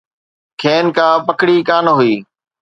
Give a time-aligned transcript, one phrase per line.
[0.61, 2.13] کين ڪا پڪڙي ڪانه هئي.